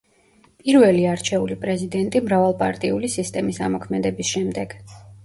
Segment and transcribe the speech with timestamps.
[0.61, 4.75] პირველი არჩეული პრეზიდენტი მრავალპარტიული სისტემის ამოქმედების შემდეგ.